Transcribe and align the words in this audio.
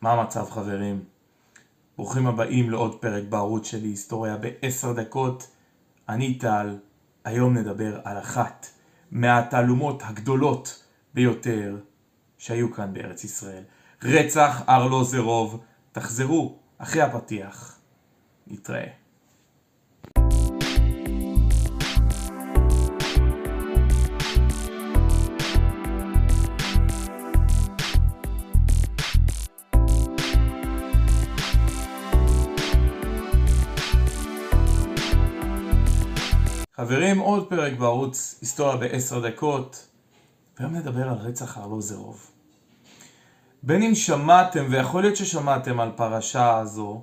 מה 0.00 0.12
המצב 0.12 0.50
חברים? 0.50 1.04
ברוכים 1.96 2.26
הבאים 2.26 2.70
לעוד 2.70 3.00
פרק 3.00 3.24
בערוץ 3.28 3.66
שלי, 3.66 3.88
היסטוריה 3.88 4.36
בעשר 4.36 4.92
דקות. 4.92 5.50
אני 6.08 6.38
טל, 6.38 6.78
היום 7.24 7.58
נדבר 7.58 8.00
על 8.04 8.18
אחת 8.18 8.66
מהתעלומות 9.10 10.02
הגדולות 10.04 10.84
ביותר 11.14 11.76
שהיו 12.38 12.72
כאן 12.72 12.92
בארץ 12.92 13.24
ישראל. 13.24 13.62
רצח 14.02 14.62
ארלוזרוב. 14.68 15.64
תחזרו 15.92 16.58
אחרי 16.78 17.02
הפתיח. 17.02 17.78
נתראה. 18.46 18.88
חברים, 36.88 37.18
עוד 37.18 37.48
פרק 37.48 37.72
בערוץ 37.72 38.38
היסטוריה 38.40 38.76
בעשר 38.76 39.28
דקות, 39.28 39.88
והיום 40.58 40.74
נדבר 40.74 41.08
על 41.08 41.14
רצח 41.14 41.58
ארלוזרוב. 41.58 42.30
בין 43.62 43.82
אם 43.82 43.94
שמעתם, 43.94 44.66
ויכול 44.70 45.02
להיות 45.02 45.16
ששמעתם 45.16 45.80
על 45.80 45.90
פרשה 45.96 46.58
הזו, 46.58 47.02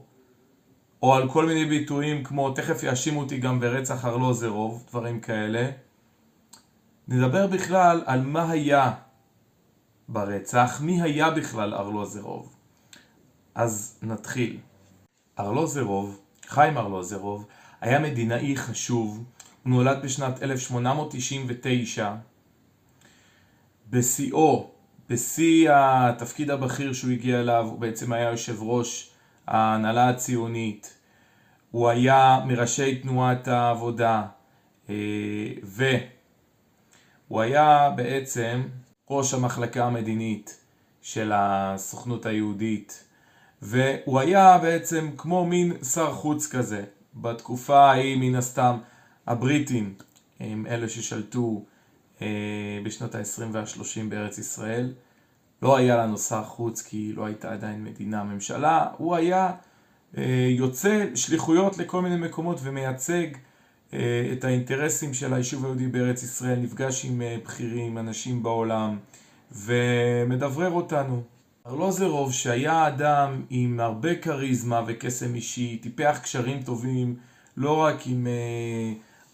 או 1.03 1.15
על 1.15 1.29
כל 1.29 1.45
מיני 1.45 1.65
ביטויים 1.65 2.23
כמו 2.23 2.51
תכף 2.51 2.83
יאשימו 2.83 3.19
אותי 3.19 3.37
גם 3.37 3.59
ברצח 3.59 4.05
ארלוזרוב, 4.05 4.83
דברים 4.89 5.19
כאלה, 5.19 5.69
נדבר 7.07 7.47
בכלל 7.47 8.03
על 8.05 8.21
מה 8.21 8.51
היה 8.51 8.93
ברצח, 10.09 10.81
מי 10.81 11.01
היה 11.01 11.29
בכלל 11.29 11.73
ארלוזרוב. 11.73 12.55
אז 13.55 13.99
נתחיל. 14.01 14.57
ארלוזרוב, 15.39 16.19
חיים 16.47 16.77
ארלוזרוב, 16.77 17.45
היה 17.81 17.99
מדינאי 17.99 18.57
חשוב 18.57 19.23
הוא 19.65 19.71
נולד 19.73 19.97
בשנת 20.03 20.43
1899. 20.43 22.13
בשיאו, 23.89 24.69
בשיא 25.09 25.69
התפקיד 25.73 26.49
הבכיר 26.49 26.93
שהוא 26.93 27.11
הגיע 27.11 27.39
אליו, 27.39 27.65
הוא 27.69 27.79
בעצם 27.79 28.13
היה 28.13 28.29
יושב 28.29 28.63
ראש 28.63 29.11
ההנהלה 29.47 30.09
הציונית. 30.09 30.97
הוא 31.71 31.89
היה 31.89 32.39
מראשי 32.47 32.95
תנועת 32.95 33.47
העבודה, 33.47 34.23
אה, 34.89 34.95
והוא 35.63 37.41
היה 37.41 37.89
בעצם 37.95 38.61
ראש 39.09 39.33
המחלקה 39.33 39.85
המדינית 39.85 40.59
של 41.01 41.31
הסוכנות 41.35 42.25
היהודית, 42.25 43.03
והוא 43.61 44.19
היה 44.19 44.57
בעצם 44.57 45.09
כמו 45.17 45.45
מין 45.45 45.83
שר 45.83 46.13
חוץ 46.13 46.47
כזה. 46.47 46.83
בתקופה 47.15 47.91
ההיא 47.91 48.17
מן 48.19 48.35
הסתם 48.35 48.77
הבריטים 49.27 49.93
הם 50.39 50.67
אלה 50.69 50.89
ששלטו 50.89 51.63
אה, 52.21 52.27
בשנות 52.83 53.15
ה-20 53.15 53.41
וה-30 53.51 54.09
בארץ 54.09 54.37
ישראל. 54.37 54.93
לא 55.61 55.77
היה 55.77 55.97
לנו 55.97 56.17
שר 56.17 56.43
חוץ 56.43 56.81
כי 56.81 57.13
לא 57.15 57.25
הייתה 57.25 57.51
עדיין 57.53 57.83
מדינה 57.83 58.23
ממשלה, 58.23 58.87
הוא 58.97 59.15
היה 59.15 59.51
אה, 60.17 60.47
יוצא 60.49 61.05
שליחויות 61.15 61.77
לכל 61.77 62.01
מיני 62.01 62.27
מקומות 62.27 62.59
ומייצג 62.63 63.27
אה, 63.93 64.29
את 64.33 64.43
האינטרסים 64.43 65.13
של 65.13 65.33
היישוב 65.33 65.65
היהודי 65.65 65.87
בארץ 65.87 66.23
ישראל, 66.23 66.59
נפגש 66.59 67.05
עם 67.05 67.21
בכירים, 67.43 67.97
אנשים 67.97 68.43
בעולם 68.43 68.97
ומדברר 69.51 70.71
אותנו. 70.71 71.23
ארלוזרוב 71.67 72.33
שהיה 72.33 72.87
אדם 72.87 73.41
עם 73.49 73.79
הרבה 73.79 74.15
כריזמה 74.15 74.81
וקסם 74.87 75.35
אישי, 75.35 75.77
טיפח 75.77 76.19
קשרים 76.23 76.63
טובים 76.63 77.15
לא 77.57 77.77
רק 77.77 78.07
עם 78.07 78.27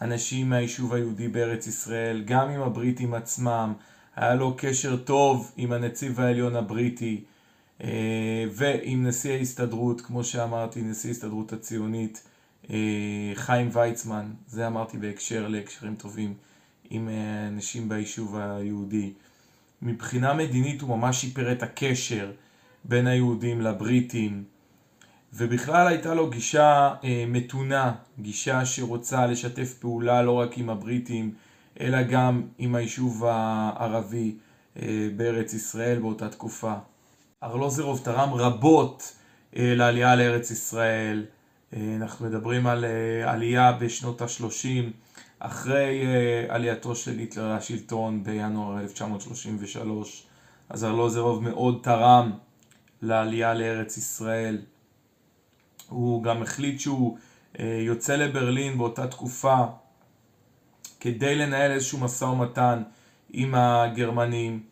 אנשים 0.01 0.49
מהיישוב 0.49 0.93
היהודי 0.93 1.27
בארץ 1.27 1.67
ישראל, 1.67 2.23
גם 2.25 2.49
עם 2.49 2.61
הבריטים 2.61 3.13
עצמם, 3.13 3.73
היה 4.15 4.35
לו 4.35 4.55
קשר 4.57 4.97
טוב 4.97 5.51
עם 5.57 5.71
הנציב 5.73 6.19
העליון 6.19 6.55
הבריטי 6.55 7.23
אה, 7.83 8.45
ועם 8.51 9.07
נשיא 9.07 9.31
ההסתדרות, 9.31 10.01
כמו 10.01 10.23
שאמרתי, 10.23 10.81
נשיא 10.81 11.09
ההסתדרות 11.09 11.53
הציונית, 11.53 12.23
אה, 12.69 12.75
חיים 13.35 13.69
ויצמן, 13.73 14.31
זה 14.47 14.67
אמרתי 14.67 14.97
בהקשר 14.97 15.47
להקשרים 15.47 15.95
טובים 15.95 16.33
עם 16.89 17.09
אה, 17.09 17.47
אנשים 17.47 17.89
ביישוב 17.89 18.35
היהודי. 18.35 19.13
מבחינה 19.81 20.33
מדינית 20.33 20.81
הוא 20.81 20.97
ממש 20.97 21.21
שיפר 21.21 21.51
את 21.51 21.63
הקשר 21.63 22.31
בין 22.83 23.07
היהודים 23.07 23.61
לבריטים. 23.61 24.43
ובכלל 25.33 25.87
הייתה 25.87 26.13
לו 26.13 26.29
גישה 26.29 26.93
אה, 27.03 27.25
מתונה, 27.27 27.93
גישה 28.19 28.65
שרוצה 28.65 29.25
לשתף 29.25 29.73
פעולה 29.73 30.21
לא 30.21 30.31
רק 30.31 30.57
עם 30.57 30.69
הבריטים, 30.69 31.33
אלא 31.79 32.01
גם 32.01 32.41
עם 32.57 32.75
היישוב 32.75 33.25
הערבי 33.25 34.35
אה, 34.81 35.09
בארץ 35.15 35.53
ישראל 35.53 35.99
באותה 35.99 36.29
תקופה. 36.29 36.73
ארלוזרוב 37.43 38.01
תרם 38.03 38.33
רבות 38.33 39.15
אה, 39.57 39.73
לעלייה 39.75 40.15
לארץ 40.15 40.51
ישראל. 40.51 41.25
אה, 41.73 41.95
אנחנו 41.95 42.25
מדברים 42.25 42.67
על 42.67 42.85
אה, 42.85 43.31
עלייה 43.31 43.71
בשנות 43.71 44.21
ה-30, 44.21 44.91
אחרי 45.39 46.05
אה, 46.05 46.55
עלייתו 46.55 46.95
של 46.95 47.17
היטלר 47.17 47.55
לשלטון 47.55 48.23
בינואר 48.23 48.79
1933. 48.79 50.23
אז 50.69 50.83
ארלוזרוב 50.83 51.43
מאוד 51.43 51.79
תרם 51.83 52.31
לעלייה 53.01 53.53
לארץ 53.53 53.97
ישראל. 53.97 54.57
הוא 55.91 56.23
גם 56.23 56.41
החליט 56.41 56.79
שהוא 56.79 57.17
אה, 57.59 57.79
יוצא 57.85 58.15
לברלין 58.15 58.77
באותה 58.77 59.07
תקופה 59.07 59.65
כדי 60.99 61.35
לנהל 61.35 61.71
איזשהו 61.71 61.99
משא 61.99 62.25
ומתן 62.25 62.83
עם 63.29 63.55
הגרמנים. 63.55 64.63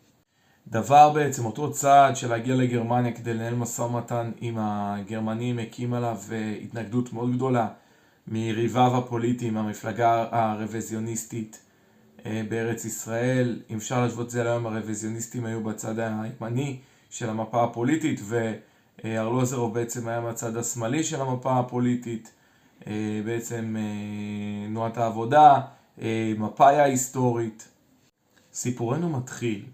דבר 0.68 1.12
בעצם, 1.12 1.44
אותו 1.44 1.70
צעד 1.70 2.16
של 2.16 2.28
להגיע 2.28 2.54
לגרמניה 2.54 3.12
כדי 3.12 3.34
לנהל 3.34 3.54
משא 3.54 3.82
ומתן 3.82 4.30
עם 4.40 4.58
הגרמנים 4.60 5.58
הקים 5.58 5.94
עליו 5.94 6.16
אה, 6.32 6.56
התנגדות 6.62 7.12
מאוד 7.12 7.34
גדולה 7.34 7.68
מיריביו 8.26 8.96
הפוליטיים, 8.96 9.56
המפלגה 9.56 10.26
הרוויזיוניסטית 10.30 11.62
אה, 12.26 12.42
בארץ 12.48 12.84
ישראל. 12.84 13.62
אם 13.70 13.76
אפשר 13.76 14.02
להשוות 14.02 14.26
את 14.26 14.30
זה 14.30 14.44
להיום, 14.44 14.66
הרוויזיוניסטים 14.66 15.44
היו 15.44 15.64
בצד 15.64 15.94
הימני 15.98 16.78
של 17.10 17.30
המפה 17.30 17.64
הפוליטית 17.64 18.20
ו... 18.22 18.52
אה, 19.04 19.20
ארלוזרוב 19.20 19.74
בעצם 19.74 20.08
היה 20.08 20.20
מהצד 20.20 20.56
השמאלי 20.56 21.04
של 21.04 21.20
המפה 21.20 21.58
הפוליטית, 21.58 22.32
אה, 22.86 23.20
בעצם 23.24 23.76
אה, 23.78 24.66
תנועת 24.66 24.98
העבודה, 24.98 25.60
מפא"י 26.38 26.76
ההיסטורית. 26.76 27.68
סיפורנו 28.52 29.08
מתחיל 29.08 29.64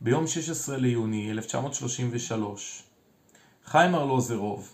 ביום 0.00 0.26
16 0.26 0.76
ליוני 0.76 1.30
1933. 1.30 2.82
חיים 3.64 3.94
ארלוזרוב 3.94 4.72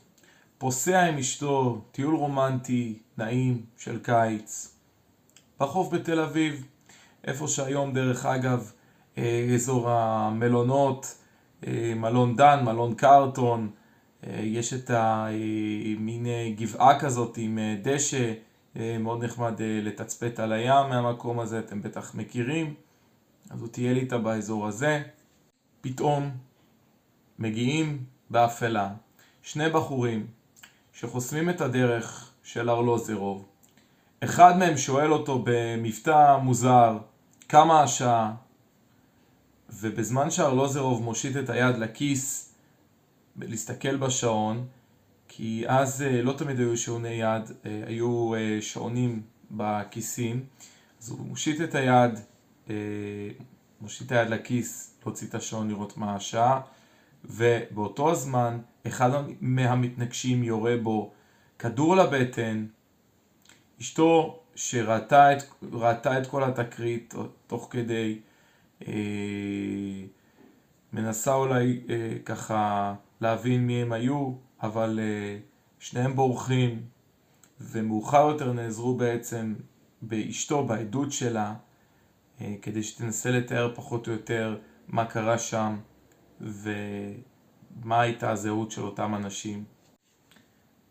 פוסע 0.58 1.00
עם 1.00 1.18
אשתו 1.18 1.84
טיול 1.92 2.14
רומנטי, 2.14 2.98
נעים, 3.18 3.62
של 3.78 3.98
קיץ, 3.98 4.74
בחוף 5.60 5.92
בתל 5.92 6.20
אביב, 6.20 6.66
איפה 7.24 7.48
שהיום 7.48 7.94
דרך 7.94 8.26
אגב 8.26 8.72
אזור 9.54 9.90
המלונות, 9.90 11.14
מלון 11.96 12.36
דן, 12.36 12.64
מלון 12.64 12.94
קרטון, 12.94 13.70
אה, 14.26 14.40
יש 14.42 14.74
את 14.74 14.90
המין 14.90 16.26
אה, 16.26 16.50
גבעה 16.56 17.00
כזאת 17.00 17.36
עם 17.36 17.58
דשא, 17.82 18.32
מאוד 19.00 19.24
נחמד 19.24 19.54
לתצפת 19.62 20.38
על 20.38 20.52
הים 20.52 20.88
מהמקום 20.88 21.40
הזה, 21.40 21.58
אתם 21.58 21.82
בטח 21.82 22.14
מכירים, 22.14 22.74
אז 23.50 23.60
הוא 23.60 23.68
טייל 23.68 23.96
איתה 23.96 24.18
באזור 24.18 24.66
הזה. 24.66 25.02
פתאום 25.80 26.30
מגיעים 27.38 28.04
באפלה 28.30 28.90
שני 29.42 29.68
בחורים 29.68 30.26
שחוסמים 30.92 31.50
את 31.50 31.60
הדרך 31.60 32.30
של 32.42 32.70
ארלוזרוב. 32.70 33.46
אחד 34.20 34.58
מהם 34.58 34.76
שואל 34.76 35.12
אותו 35.12 35.42
במבטא 35.44 36.38
מוזר, 36.42 36.98
כמה 37.48 37.82
השעה? 37.82 38.34
ובזמן 39.80 40.30
שארלוזרוב 40.30 41.02
מושיט 41.02 41.36
את 41.36 41.50
היד 41.50 41.76
לכיס 41.76 42.54
להסתכל 43.36 43.96
בשעון, 43.96 44.66
כי 45.28 45.64
אז 45.66 46.02
אה, 46.02 46.22
לא 46.22 46.32
תמיד 46.32 46.58
היו 46.58 46.76
שעוני 46.76 47.08
יד, 47.08 47.50
אה, 47.66 47.82
היו 47.86 48.34
אה, 48.34 48.58
שעונים 48.60 49.22
בכיסים, 49.50 50.44
אז 51.02 51.10
הוא 51.10 51.26
מושיט 51.26 51.60
את 51.60 51.74
היד, 51.74 52.20
מושיט 53.80 54.06
את 54.06 54.12
היד 54.12 54.28
לכיס, 54.28 54.94
להוציא 55.02 55.28
את 55.28 55.34
השעון 55.34 55.68
לראות 55.68 55.96
מה 55.96 56.14
השעה, 56.14 56.60
ובאותו 57.24 58.10
הזמן 58.10 58.58
אחד 58.86 59.10
מהמתנגשים 59.40 60.44
יורה 60.44 60.76
בו 60.82 61.12
כדור 61.58 61.96
לבטן, 61.96 62.66
אשתו 63.80 64.40
שראתה 64.54 65.32
את, 65.32 65.42
את 66.06 66.26
כל 66.26 66.44
התקרית 66.44 67.14
תוך 67.46 67.68
כדי 67.70 68.18
מנסה 70.92 71.34
אולי 71.34 71.80
אה, 71.88 72.18
ככה 72.24 72.94
להבין 73.20 73.66
מי 73.66 73.82
הם 73.82 73.92
היו, 73.92 74.32
אבל 74.62 75.00
שניהם 75.78 76.16
בורחים, 76.16 76.82
ומאוחר 77.60 78.28
יותר 78.28 78.52
נעזרו 78.52 78.96
בעצם 78.96 79.54
באשתו, 80.02 80.64
בעדות 80.64 81.12
שלה, 81.12 81.54
כדי 82.62 82.82
שתנסה 82.82 83.30
לתאר 83.30 83.74
פחות 83.74 84.08
או 84.08 84.12
יותר 84.12 84.58
מה 84.88 85.04
קרה 85.04 85.38
שם 85.38 85.76
ומה 86.40 88.00
הייתה 88.00 88.30
הזהות 88.30 88.70
של 88.70 88.82
אותם 88.82 89.14
אנשים. 89.14 89.64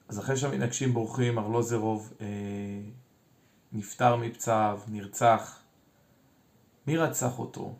אז 0.08 0.20
אחרי 0.20 0.38
שהמנהגשים 0.38 0.94
בורחים, 0.94 1.40
ארלוזרוב 1.40 2.14
אה, 2.22 2.28
נפטר 3.74 4.16
מפצעיו, 4.16 4.80
נרצח. 4.88 5.65
מי 6.88 6.98
רצח 6.98 7.40
אותו? 7.40 7.76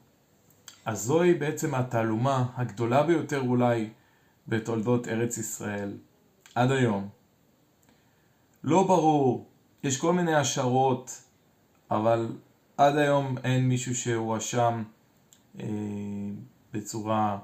אז 0.86 1.04
זוהי 1.04 1.34
בעצם 1.34 1.76
התעלומה 1.76 2.46
הגדולה 2.56 3.04
ביותר 3.04 3.40
אולי 3.40 3.90
בתולדות 4.48 5.08
ארץ 5.08 5.38
ישראל 5.38 5.98
עד 6.56 6.72
היום. 6.72 7.10
לא 8.64 8.84
ברור, 8.84 9.50
יש 9.84 9.98
כל 9.98 10.14
מיני 10.14 10.36
השערות, 10.36 11.22
אבל 11.92 12.28
עד 12.78 12.98
היום 12.98 13.38
אין 13.44 13.68
מישהו 13.68 13.96
שהואשם 13.96 14.84
אה, 15.60 15.66
בצורה 16.74 17.38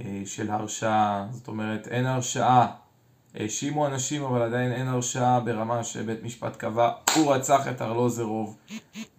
אה, 0.00 0.22
של 0.26 0.50
הרשעה, 0.50 1.28
זאת 1.30 1.48
אומרת 1.48 1.88
אין 1.88 2.06
הרשעה 2.06 2.74
האשימו 3.34 3.86
אנשים 3.86 4.24
אבל 4.24 4.42
עדיין 4.42 4.72
אין 4.72 4.88
הרשעה 4.88 5.40
ברמה 5.40 5.84
שבית 5.84 6.22
משפט 6.22 6.56
קבע 6.56 6.92
הוא 7.16 7.34
רצח 7.34 7.68
את 7.68 7.82
ארלוזרוב 7.82 8.56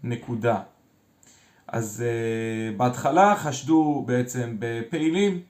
נקודה 0.04 0.60
אז 1.74 2.04
uh, 2.04 2.78
בהתחלה 2.78 3.36
חשדו 3.36 4.04
בעצם 4.08 4.56
בפעילים 4.60 5.42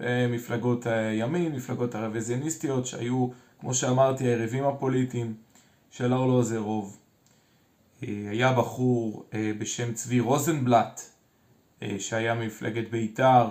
במפלגות 0.00 0.86
הימין, 0.86 1.52
מפלגות 1.52 1.94
הרוויזיוניסטיות 1.94 2.86
שהיו 2.86 3.28
כמו 3.60 3.74
שאמרתי 3.74 4.24
היריבים 4.24 4.64
הפוליטיים 4.64 5.34
של 5.90 6.12
ארלוזרוב 6.12 6.98
uh, 8.00 8.04
היה 8.30 8.52
בחור 8.52 9.24
בשם 9.58 9.92
צבי 9.92 10.20
רוזנבלט 10.20 11.00
שהיה 11.98 12.34
מפלגת 12.34 12.90
בית"ר 12.90 13.48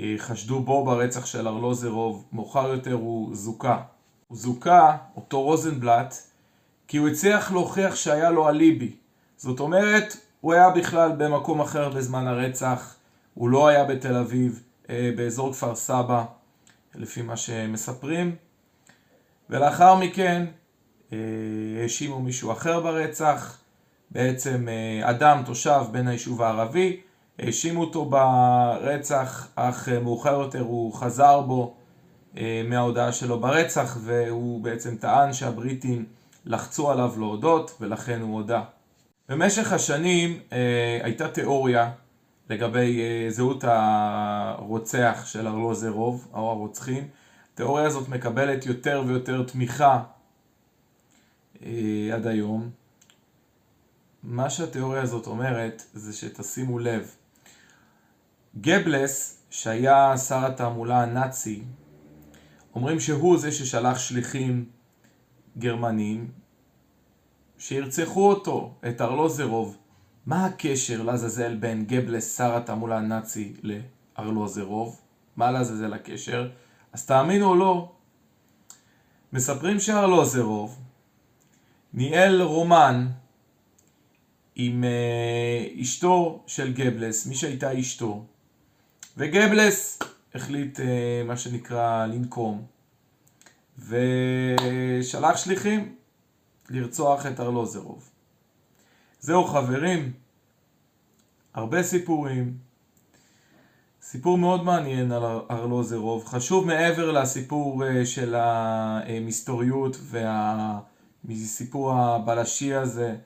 אה, 0.00 0.14
חשדו 0.18 0.60
בו 0.60 0.84
ברצח 0.84 1.26
של 1.26 1.48
ארלוזרוב, 1.48 2.24
מאוחר 2.32 2.68
יותר 2.68 2.92
הוא 2.92 3.36
זוכה. 3.36 3.82
הוא 4.28 4.38
זוכה, 4.38 4.96
אותו 5.16 5.42
רוזנבלט, 5.42 6.14
כי 6.88 6.96
הוא 6.96 7.08
הצליח 7.08 7.52
להוכיח 7.52 7.94
שהיה 7.94 8.30
לו 8.30 8.48
אליבי. 8.48 8.92
זאת 9.36 9.60
אומרת, 9.60 10.16
הוא 10.40 10.52
היה 10.52 10.70
בכלל 10.70 11.12
במקום 11.18 11.60
אחר 11.60 11.88
בזמן 11.88 12.26
הרצח, 12.26 12.94
הוא 13.34 13.48
לא 13.48 13.68
היה 13.68 13.84
בתל 13.84 14.16
אביב, 14.16 14.62
אה, 14.90 15.10
באזור 15.16 15.52
כפר 15.52 15.74
סבא, 15.74 16.24
לפי 16.94 17.22
מה 17.22 17.36
שמספרים. 17.36 18.36
ולאחר 19.50 19.94
מכן 19.94 20.46
אה, 21.12 21.18
האשימו 21.82 22.20
מישהו 22.20 22.52
אחר 22.52 22.80
ברצח, 22.80 23.58
בעצם 24.10 24.68
אדם, 25.02 25.42
תושב 25.46 25.82
בין 25.92 26.08
היישוב 26.08 26.42
הערבי, 26.42 27.00
האשימו 27.42 27.80
אותו 27.80 28.04
ברצח, 28.04 29.48
אך 29.54 29.88
אה, 29.88 30.00
מאוחר 30.00 30.40
יותר 30.40 30.60
הוא 30.60 30.94
חזר 30.94 31.40
בו 31.40 31.74
אה, 32.36 32.62
מההודעה 32.68 33.12
שלו 33.12 33.40
ברצח, 33.40 33.98
והוא 34.00 34.64
בעצם 34.64 34.96
טען 34.96 35.32
שהבריטים 35.32 36.04
לחצו 36.44 36.90
עליו 36.90 37.12
להודות, 37.18 37.76
ולכן 37.80 38.20
הוא 38.20 38.34
הודה. 38.34 38.62
במשך 39.30 39.72
השנים 39.72 40.40
אה, 40.52 41.00
הייתה 41.02 41.28
תיאוריה 41.28 41.90
לגבי 42.48 43.00
זהות 43.28 43.64
הרוצח 43.66 45.22
של 45.26 45.46
ארלוזרוב, 45.46 46.28
או 46.32 46.50
הרוצחים. 46.50 47.08
התיאוריה 47.54 47.86
הזאת 47.86 48.08
מקבלת 48.08 48.66
יותר 48.66 49.02
ויותר 49.06 49.42
תמיכה 49.42 50.02
עד 52.14 52.26
היום. 52.26 52.70
מה 54.22 54.50
שהתיאוריה 54.50 55.02
הזאת 55.02 55.26
אומרת 55.26 55.82
זה 55.94 56.12
שתשימו 56.12 56.78
לב, 56.78 57.10
גבלס, 58.60 59.42
שהיה 59.50 60.18
שר 60.18 60.46
התעמולה 60.46 61.02
הנאצי, 61.02 61.62
אומרים 62.74 63.00
שהוא 63.00 63.38
זה 63.38 63.52
ששלח 63.52 63.98
שליחים 63.98 64.64
גרמנים 65.58 66.39
שירצחו 67.60 68.28
אותו, 68.28 68.74
את 68.88 69.00
ארלוזרוב. 69.00 69.76
מה 70.26 70.46
הקשר 70.46 71.02
לעזאזל 71.02 71.56
בין 71.56 71.84
גבלס, 71.84 72.36
שר 72.36 72.56
התעמולה 72.56 72.98
הנאצי, 72.98 73.52
לארלוזרוב? 73.62 75.00
מה 75.36 75.50
לעזאזל 75.50 75.92
הקשר? 75.92 76.50
אז 76.92 77.06
תאמינו 77.06 77.46
או 77.46 77.54
לא, 77.54 77.92
מספרים 79.32 79.80
שארלוזרוב 79.80 80.78
ניהל 81.94 82.42
רומן 82.42 83.06
עם 84.54 84.84
uh, 84.84 85.82
אשתו 85.82 86.42
של 86.46 86.72
גבלס, 86.72 87.26
מי 87.26 87.34
שהייתה 87.34 87.80
אשתו, 87.80 88.24
וגבלס 89.16 89.98
החליט 90.34 90.80
אה, 90.80 91.22
מה 91.26 91.36
שנקרא 91.36 92.06
לנקום 92.06 92.64
ושלח 93.78 95.36
שליחים 95.36 95.94
לרצוח 96.70 97.26
את 97.26 97.40
ארלוזרוב. 97.40 98.10
זהו 99.20 99.44
חברים, 99.44 100.12
הרבה 101.54 101.82
סיפורים. 101.82 102.54
סיפור 104.02 104.38
מאוד 104.38 104.64
מעניין 104.64 105.12
על 105.12 105.22
ארלוזרוב, 105.50 106.24
חשוב 106.26 106.66
מעבר 106.66 107.10
לסיפור 107.10 107.84
אה, 107.86 108.06
של 108.06 108.34
המסתוריות 108.38 109.96
ומסיפור 111.24 111.92
הבלשי 111.92 112.74
הזה 112.74 113.16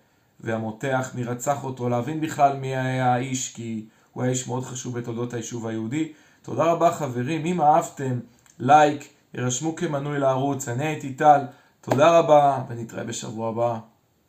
והמותח, 0.40 1.10
מי 1.14 1.24
רצח 1.24 1.64
אותו, 1.64 1.88
להבין 1.88 2.20
בכלל 2.20 2.56
מי 2.56 2.76
היה 2.76 3.14
האיש, 3.14 3.54
כי 3.54 3.86
הוא 4.12 4.22
היה 4.22 4.32
איש 4.32 4.48
מאוד 4.48 4.64
חשוב 4.64 4.98
בתולדות 4.98 5.34
היישוב 5.34 5.66
היהודי. 5.66 6.12
תודה 6.42 6.64
רבה 6.64 6.92
חברים, 6.92 7.46
אם 7.46 7.60
אהבתם, 7.60 8.20
לייק, 8.58 9.08
ירשמו 9.34 9.76
כמנוי 9.76 10.18
לערוץ, 10.18 10.68
אני 10.68 10.86
הייתי 10.86 11.12
טל, 11.12 11.40
תודה 11.84 12.18
רבה 12.18 12.62
ונתראה 12.68 13.04
בשבוע 13.04 13.48
הבא. 13.48 13.78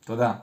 תודה. 0.05 0.33